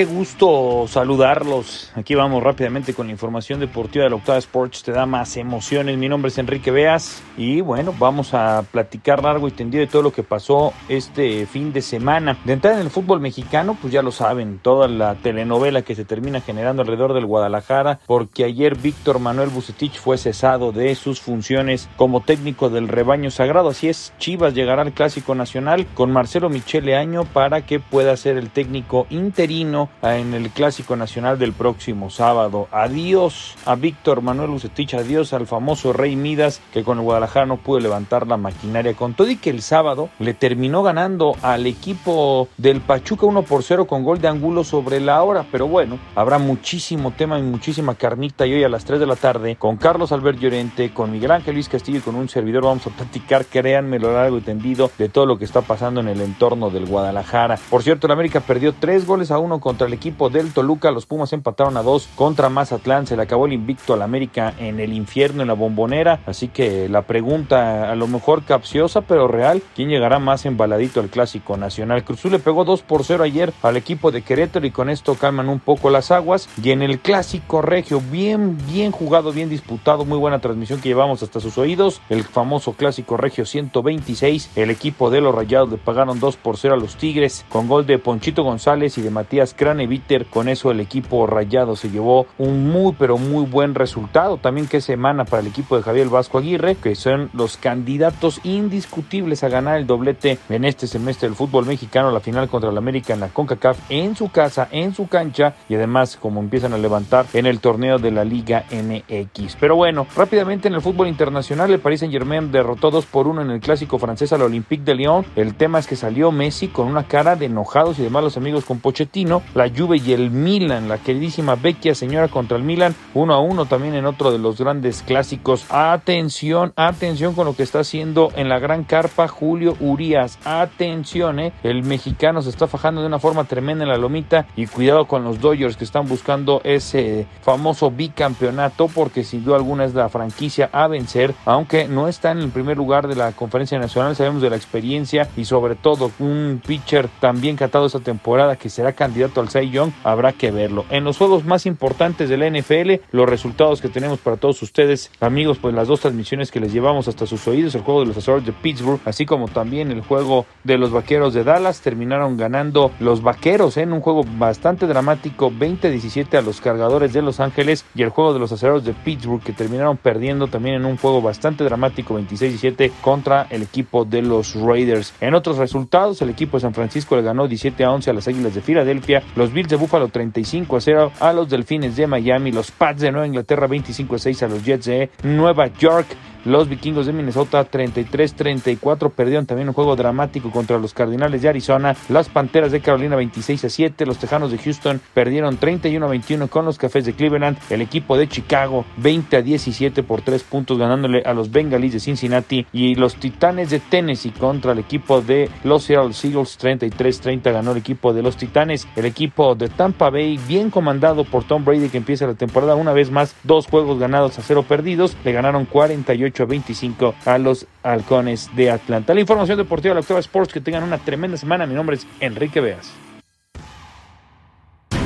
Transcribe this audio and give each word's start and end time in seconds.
Qué 0.00 0.06
gusto 0.06 0.86
saludarlos. 0.88 1.92
Aquí 1.94 2.14
vamos 2.14 2.42
rápidamente 2.42 2.94
con 2.94 3.08
la 3.08 3.12
información 3.12 3.60
deportiva 3.60 4.04
de 4.04 4.08
la 4.08 4.16
Octava 4.16 4.38
Sports. 4.38 4.82
Te 4.82 4.92
da 4.92 5.04
más 5.04 5.36
emociones. 5.36 5.98
Mi 5.98 6.08
nombre 6.08 6.30
es 6.30 6.38
Enrique 6.38 6.70
Veas. 6.70 7.22
Y 7.36 7.60
bueno, 7.60 7.94
vamos 7.98 8.32
a 8.32 8.64
platicar 8.72 9.22
largo 9.22 9.46
y 9.46 9.50
tendido 9.50 9.82
de 9.82 9.88
todo 9.88 10.00
lo 10.00 10.10
que 10.10 10.22
pasó 10.22 10.72
este 10.88 11.44
fin 11.44 11.74
de 11.74 11.82
semana. 11.82 12.38
De 12.46 12.54
entrada 12.54 12.76
en 12.76 12.86
el 12.86 12.90
fútbol 12.90 13.20
mexicano, 13.20 13.76
pues 13.78 13.92
ya 13.92 14.00
lo 14.00 14.10
saben, 14.10 14.58
toda 14.62 14.88
la 14.88 15.16
telenovela 15.16 15.82
que 15.82 15.94
se 15.94 16.06
termina 16.06 16.40
generando 16.40 16.80
alrededor 16.80 17.12
del 17.12 17.26
Guadalajara, 17.26 18.00
porque 18.06 18.44
ayer 18.44 18.78
Víctor 18.78 19.18
Manuel 19.18 19.50
Bucetich 19.50 19.98
fue 19.98 20.16
cesado 20.16 20.72
de 20.72 20.94
sus 20.94 21.20
funciones 21.20 21.90
como 21.98 22.22
técnico 22.22 22.70
del 22.70 22.88
rebaño 22.88 23.30
sagrado. 23.30 23.68
Así 23.68 23.90
es, 23.90 24.14
Chivas 24.18 24.54
llegará 24.54 24.80
al 24.80 24.92
Clásico 24.92 25.34
Nacional 25.34 25.86
con 25.92 26.10
Marcelo 26.10 26.48
Michele 26.48 26.96
Año 26.96 27.24
para 27.24 27.66
que 27.66 27.80
pueda 27.80 28.16
ser 28.16 28.38
el 28.38 28.48
técnico 28.48 29.06
interino 29.10 29.89
en 30.02 30.34
el 30.34 30.50
Clásico 30.50 30.96
Nacional 30.96 31.38
del 31.38 31.52
próximo 31.52 32.10
sábado. 32.10 32.68
Adiós 32.72 33.56
a 33.66 33.74
Víctor 33.74 34.22
Manuel 34.22 34.50
Bucetich, 34.50 34.94
adiós 34.94 35.32
al 35.32 35.46
famoso 35.46 35.92
Rey 35.92 36.16
Midas 36.16 36.60
que 36.72 36.84
con 36.84 36.98
el 36.98 37.04
Guadalajara 37.04 37.46
no 37.46 37.58
pudo 37.58 37.80
levantar 37.80 38.26
la 38.26 38.36
maquinaria 38.36 38.94
con 38.94 39.14
todo 39.14 39.28
y 39.28 39.36
que 39.36 39.50
el 39.50 39.62
sábado 39.62 40.08
le 40.18 40.34
terminó 40.34 40.82
ganando 40.82 41.34
al 41.42 41.66
equipo 41.66 42.48
del 42.56 42.80
Pachuca 42.80 43.26
1 43.26 43.42
por 43.42 43.62
0 43.62 43.86
con 43.86 44.04
gol 44.04 44.20
de 44.20 44.28
Angulo 44.28 44.64
sobre 44.64 45.00
la 45.00 45.22
hora, 45.22 45.44
pero 45.50 45.66
bueno, 45.68 45.98
habrá 46.14 46.38
muchísimo 46.38 47.12
tema 47.12 47.38
y 47.38 47.42
muchísima 47.42 47.94
carnita 47.94 48.46
y 48.46 48.54
hoy 48.54 48.64
a 48.64 48.68
las 48.68 48.84
3 48.84 49.00
de 49.00 49.06
la 49.06 49.16
tarde 49.16 49.56
con 49.56 49.76
Carlos 49.76 50.12
Albert 50.12 50.38
Llorente, 50.38 50.92
con 50.92 51.12
Miguel 51.12 51.30
Ángel 51.30 51.54
Luis 51.54 51.68
Castillo 51.68 51.98
y 51.98 52.02
con 52.02 52.14
un 52.14 52.28
servidor 52.28 52.64
vamos 52.64 52.86
a 52.86 52.90
platicar, 52.90 53.44
créanme 53.44 53.98
lo 53.98 54.12
largo 54.12 54.38
y 54.38 54.42
tendido 54.42 54.90
de 54.98 55.08
todo 55.08 55.26
lo 55.26 55.38
que 55.38 55.44
está 55.44 55.62
pasando 55.62 56.00
en 56.00 56.08
el 56.08 56.20
entorno 56.20 56.70
del 56.70 56.86
Guadalajara. 56.86 57.58
Por 57.68 57.82
cierto, 57.82 58.06
el 58.06 58.12
América 58.12 58.40
perdió 58.40 58.72
3 58.72 59.06
goles 59.06 59.30
a 59.30 59.38
1 59.38 59.60
contra 59.70 59.86
el 59.86 59.92
equipo 59.92 60.30
del 60.30 60.52
Toluca. 60.52 60.90
Los 60.90 61.06
Pumas 61.06 61.32
empataron 61.32 61.76
a 61.76 61.84
dos 61.84 62.08
contra 62.16 62.48
Mazatlán. 62.48 63.06
Se 63.06 63.14
le 63.14 63.22
acabó 63.22 63.46
el 63.46 63.52
invicto 63.52 63.94
al 63.94 64.02
América 64.02 64.52
en 64.58 64.80
el 64.80 64.92
infierno, 64.92 65.42
en 65.42 65.46
la 65.46 65.54
bombonera. 65.54 66.18
Así 66.26 66.48
que 66.48 66.88
la 66.88 67.02
pregunta, 67.02 67.88
a 67.88 67.94
lo 67.94 68.08
mejor 68.08 68.42
capciosa, 68.42 69.02
pero 69.02 69.28
real: 69.28 69.62
¿quién 69.76 69.88
llegará 69.88 70.18
más 70.18 70.44
embaladito 70.44 70.98
al 70.98 71.08
clásico 71.08 71.56
nacional? 71.56 72.02
Cruzul 72.02 72.32
le 72.32 72.40
pegó 72.40 72.64
2 72.64 72.82
por 72.82 73.04
0 73.04 73.22
ayer 73.22 73.52
al 73.62 73.76
equipo 73.76 74.10
de 74.10 74.22
Querétaro 74.22 74.66
y 74.66 74.72
con 74.72 74.90
esto 74.90 75.14
calman 75.14 75.48
un 75.48 75.60
poco 75.60 75.88
las 75.88 76.10
aguas. 76.10 76.48
Y 76.60 76.72
en 76.72 76.82
el 76.82 76.98
clásico 76.98 77.62
regio, 77.62 78.02
bien, 78.10 78.58
bien 78.66 78.90
jugado, 78.90 79.30
bien 79.30 79.50
disputado, 79.50 80.04
muy 80.04 80.18
buena 80.18 80.40
transmisión 80.40 80.80
que 80.80 80.88
llevamos 80.88 81.22
hasta 81.22 81.38
sus 81.38 81.58
oídos. 81.58 82.02
El 82.08 82.24
famoso 82.24 82.72
clásico 82.72 83.16
regio 83.16 83.46
126. 83.46 84.50
El 84.56 84.70
equipo 84.70 85.10
de 85.10 85.20
los 85.20 85.32
Rayados 85.32 85.70
le 85.70 85.76
pagaron 85.76 86.18
2 86.18 86.36
por 86.38 86.56
0 86.56 86.74
a 86.74 86.76
los 86.76 86.96
Tigres 86.96 87.44
con 87.48 87.68
gol 87.68 87.86
de 87.86 88.00
Ponchito 88.00 88.42
González 88.42 88.98
y 88.98 89.02
de 89.02 89.10
Matías 89.10 89.54
Craneviter. 89.60 90.24
Con 90.24 90.48
eso 90.48 90.70
el 90.70 90.80
equipo 90.80 91.26
rayado 91.26 91.76
se 91.76 91.90
llevó 91.90 92.26
un 92.38 92.70
muy 92.70 92.94
pero 92.98 93.18
muy 93.18 93.44
buen 93.44 93.74
resultado. 93.74 94.38
También 94.38 94.66
que 94.66 94.80
semana 94.80 95.26
para 95.26 95.42
el 95.42 95.48
equipo 95.48 95.76
de 95.76 95.82
Javier 95.82 96.08
Vasco 96.08 96.38
Aguirre, 96.38 96.76
que 96.76 96.94
son 96.94 97.28
los 97.34 97.58
candidatos 97.58 98.40
indiscutibles 98.42 99.44
a 99.44 99.50
ganar 99.50 99.76
el 99.76 99.86
doblete 99.86 100.38
en 100.48 100.64
este 100.64 100.86
semestre 100.86 101.28
del 101.28 101.36
fútbol 101.36 101.66
mexicano, 101.66 102.10
la 102.10 102.20
final 102.20 102.48
contra 102.48 102.70
el 102.70 102.78
América 102.78 103.12
en 103.12 103.20
la 103.20 103.28
CONCACAF 103.28 103.78
en 103.90 104.16
su 104.16 104.30
casa, 104.30 104.66
en 104.72 104.94
su 104.94 105.08
cancha 105.08 105.54
y 105.68 105.74
además 105.74 106.16
como 106.16 106.40
empiezan 106.40 106.72
a 106.72 106.78
levantar 106.78 107.26
en 107.34 107.44
el 107.44 107.60
torneo 107.60 107.98
de 107.98 108.12
la 108.12 108.24
Liga 108.24 108.64
MX. 108.70 109.56
Pero 109.60 109.76
bueno, 109.76 110.06
rápidamente 110.16 110.68
en 110.68 110.74
el 110.74 110.80
fútbol 110.80 111.08
internacional 111.08 111.70
el 111.70 111.80
Paris 111.80 112.00
Saint 112.00 112.14
Germain 112.14 112.50
derrotó 112.50 112.90
2 112.90 113.04
por 113.04 113.26
1 113.26 113.42
en 113.42 113.50
el 113.50 113.60
clásico 113.60 113.98
francés 113.98 114.32
al 114.32 114.40
Olympique 114.40 114.84
de 114.84 114.94
Lyon. 114.94 115.26
El 115.36 115.54
tema 115.54 115.78
es 115.78 115.86
que 115.86 115.96
salió 115.96 116.32
Messi 116.32 116.68
con 116.68 116.86
una 116.86 117.02
cara 117.02 117.36
de 117.36 117.44
enojados 117.44 117.98
y 117.98 118.02
de 118.02 118.08
malos 118.08 118.38
amigos 118.38 118.64
con 118.64 118.80
Pochettino, 118.80 119.42
la 119.54 119.68
Juve 119.68 120.00
y 120.04 120.12
el 120.12 120.30
Milan, 120.30 120.88
la 120.88 120.98
queridísima 120.98 121.56
Vecchia 121.56 121.94
señora 121.94 122.28
contra 122.28 122.56
el 122.56 122.62
Milan, 122.62 122.94
uno 123.14 123.34
a 123.34 123.40
uno 123.40 123.66
también 123.66 123.94
en 123.94 124.06
otro 124.06 124.30
de 124.30 124.38
los 124.38 124.58
grandes 124.58 125.02
clásicos. 125.02 125.66
Atención, 125.70 126.72
atención 126.76 127.34
con 127.34 127.46
lo 127.46 127.56
que 127.56 127.62
está 127.62 127.80
haciendo 127.80 128.30
en 128.36 128.48
la 128.48 128.58
gran 128.58 128.84
carpa 128.84 129.28
Julio 129.28 129.76
Urias. 129.80 130.38
Atención, 130.44 131.40
eh. 131.40 131.52
el 131.62 131.82
mexicano 131.82 132.42
se 132.42 132.50
está 132.50 132.66
fajando 132.66 133.00
de 133.00 133.06
una 133.06 133.18
forma 133.18 133.44
tremenda 133.44 133.84
en 133.84 133.90
la 133.90 133.98
lomita 133.98 134.46
y 134.56 134.66
cuidado 134.66 135.06
con 135.06 135.24
los 135.24 135.40
Dodgers 135.40 135.76
que 135.76 135.84
están 135.84 136.08
buscando 136.08 136.60
ese 136.64 137.26
famoso 137.42 137.90
bicampeonato 137.90 138.88
porque 138.88 139.24
sin 139.24 139.44
duda 139.44 139.56
alguna 139.56 139.84
es 139.84 139.94
la 139.94 140.08
franquicia 140.08 140.70
a 140.72 140.86
vencer, 140.86 141.34
aunque 141.44 141.88
no 141.88 142.08
está 142.08 142.32
en 142.32 142.38
el 142.38 142.50
primer 142.50 142.76
lugar 142.76 143.08
de 143.08 143.16
la 143.16 143.32
conferencia 143.32 143.78
nacional, 143.78 144.16
sabemos 144.16 144.42
de 144.42 144.50
la 144.50 144.56
experiencia 144.56 145.28
y 145.36 145.44
sobre 145.44 145.74
todo 145.74 146.10
un 146.18 146.62
pitcher 146.64 147.08
también 147.20 147.56
catado 147.56 147.86
esta 147.86 148.00
temporada 148.00 148.56
que 148.56 148.68
será 148.68 148.92
candidato 148.92 149.39
al 149.40 149.48
Cy 149.48 149.70
Young, 149.70 149.92
habrá 150.04 150.32
que 150.32 150.50
verlo. 150.50 150.84
En 150.90 151.04
los 151.04 151.18
juegos 151.18 151.44
más 151.44 151.66
importantes 151.66 152.28
de 152.28 152.36
la 152.36 152.48
NFL, 152.48 153.02
los 153.12 153.28
resultados 153.28 153.80
que 153.80 153.88
tenemos 153.88 154.18
para 154.18 154.36
todos 154.36 154.62
ustedes, 154.62 155.10
amigos, 155.20 155.58
pues 155.60 155.74
las 155.74 155.88
dos 155.88 156.00
transmisiones 156.00 156.50
que 156.50 156.60
les 156.60 156.72
llevamos 156.72 157.08
hasta 157.08 157.26
sus 157.26 157.46
oídos, 157.48 157.74
el 157.74 157.82
juego 157.82 158.00
de 158.00 158.06
los 158.06 158.16
Azores 158.16 158.44
de 158.44 158.52
Pittsburgh, 158.52 159.00
así 159.04 159.26
como 159.26 159.48
también 159.48 159.90
el 159.90 160.02
juego 160.02 160.46
de 160.64 160.78
los 160.78 160.90
Vaqueros 160.92 161.34
de 161.34 161.44
Dallas, 161.44 161.80
terminaron 161.80 162.36
ganando 162.36 162.92
los 163.00 163.22
Vaqueros 163.22 163.76
en 163.76 163.92
un 163.92 164.00
juego 164.00 164.24
bastante 164.24 164.86
dramático, 164.86 165.50
20-17 165.50 166.38
a 166.38 166.42
los 166.42 166.60
Cargadores 166.60 167.12
de 167.12 167.22
Los 167.22 167.40
Ángeles 167.40 167.84
y 167.94 168.02
el 168.02 168.10
juego 168.10 168.32
de 168.32 168.40
los 168.40 168.52
Aceros 168.52 168.84
de 168.84 168.92
Pittsburgh 168.92 169.42
que 169.42 169.52
terminaron 169.52 169.96
perdiendo 169.96 170.48
también 170.48 170.76
en 170.76 170.84
un 170.84 170.96
juego 170.96 171.22
bastante 171.22 171.64
dramático, 171.64 172.18
26-17 172.18 172.92
contra 173.00 173.46
el 173.50 173.62
equipo 173.62 174.04
de 174.04 174.22
los 174.22 174.54
Raiders. 174.54 175.14
En 175.20 175.34
otros 175.34 175.58
resultados, 175.58 176.20
el 176.22 176.30
equipo 176.30 176.56
de 176.56 176.62
San 176.62 176.74
Francisco 176.74 177.16
le 177.16 177.22
ganó 177.22 177.48
17 177.48 177.84
a 177.84 177.92
11 177.92 178.10
a 178.10 178.12
las 178.12 178.28
Águilas 178.28 178.54
de 178.54 178.60
Filadelfia, 178.60 179.22
los 179.36 179.52
Bills 179.52 179.68
de 179.68 179.76
Buffalo 179.76 180.08
35 180.08 180.76
a 180.76 180.80
0 180.80 181.12
a 181.20 181.32
los 181.32 181.48
Delfines 181.48 181.96
de 181.96 182.06
Miami, 182.06 182.52
los 182.52 182.70
Pats 182.70 183.00
de 183.00 183.12
Nueva 183.12 183.26
Inglaterra 183.26 183.66
25 183.66 184.14
a 184.14 184.18
6 184.18 184.42
a 184.42 184.48
los 184.48 184.64
Jets 184.64 184.86
de 184.86 185.10
Nueva 185.22 185.66
York. 185.68 186.06
Los 186.44 186.68
vikingos 186.68 187.06
de 187.06 187.12
Minnesota 187.12 187.70
33-34 187.70 189.12
perdieron 189.12 189.44
también 189.44 189.68
un 189.68 189.74
juego 189.74 189.94
dramático 189.94 190.50
contra 190.50 190.78
los 190.78 190.94
Cardinales 190.94 191.42
de 191.42 191.50
Arizona. 191.50 191.94
Las 192.08 192.30
Panteras 192.30 192.72
de 192.72 192.80
Carolina 192.80 193.16
26 193.16 193.64
a 193.66 193.68
7. 193.68 194.06
Los 194.06 194.18
Tejanos 194.18 194.50
de 194.50 194.58
Houston 194.58 195.00
perdieron 195.12 195.58
31 195.58 196.06
a 196.06 196.08
21 196.08 196.48
con 196.48 196.64
los 196.64 196.78
Cafés 196.78 197.04
de 197.04 197.12
Cleveland. 197.12 197.58
El 197.68 197.82
equipo 197.82 198.16
de 198.16 198.26
Chicago 198.26 198.86
20 198.96 199.36
a 199.36 199.42
17 199.42 200.02
por 200.02 200.22
3 200.22 200.42
puntos 200.44 200.78
ganándole 200.78 201.22
a 201.26 201.34
los 201.34 201.50
Bengalis 201.50 201.92
de 201.92 202.00
Cincinnati. 202.00 202.66
Y 202.72 202.94
los 202.94 203.16
Titanes 203.16 203.68
de 203.68 203.80
Tennessee 203.80 204.30
contra 204.30 204.72
el 204.72 204.78
equipo 204.78 205.20
de 205.20 205.50
los 205.64 205.84
Seattle 205.84 206.14
Seagulls 206.14 206.58
33-30 206.58 207.52
ganó 207.52 207.72
el 207.72 207.78
equipo 207.78 208.14
de 208.14 208.22
los 208.22 208.36
Titanes. 208.36 208.88
El 208.96 209.04
equipo 209.04 209.54
de 209.54 209.68
Tampa 209.68 210.08
Bay 210.08 210.38
bien 210.48 210.70
comandado 210.70 211.24
por 211.24 211.44
Tom 211.44 211.66
Brady 211.66 211.90
que 211.90 211.98
empieza 211.98 212.26
la 212.26 212.34
temporada 212.34 212.76
una 212.76 212.94
vez 212.94 213.10
más. 213.10 213.36
Dos 213.42 213.66
juegos 213.66 213.98
ganados 213.98 214.38
a 214.38 214.42
cero 214.42 214.64
perdidos. 214.66 215.16
Le 215.22 215.32
ganaron 215.32 215.66
48 215.66 216.29
a 216.38 216.44
25 216.44 217.14
a 217.24 217.38
los 217.38 217.66
halcones 217.82 218.50
de 218.54 218.70
Atlanta. 218.70 219.14
La 219.14 219.20
información 219.20 219.58
deportiva 219.58 219.90
de 219.90 219.94
la 219.96 220.00
Octava 220.00 220.20
Sports. 220.20 220.52
Que 220.52 220.60
tengan 220.60 220.82
una 220.82 220.98
tremenda 220.98 221.36
semana. 221.36 221.66
Mi 221.66 221.74
nombre 221.74 221.96
es 221.96 222.06
Enrique 222.20 222.60
Veas. 222.60 222.90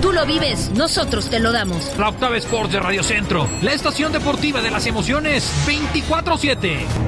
Tú 0.00 0.12
lo 0.12 0.24
vives, 0.24 0.70
nosotros 0.74 1.28
te 1.28 1.40
lo 1.40 1.50
damos. 1.50 1.92
La 1.98 2.08
Octava 2.08 2.36
Sports 2.36 2.72
de 2.72 2.80
Radio 2.80 3.02
Centro. 3.02 3.48
La 3.62 3.72
estación 3.72 4.12
deportiva 4.12 4.62
de 4.62 4.70
las 4.70 4.86
emociones 4.86 5.52
24-7. 5.66 7.07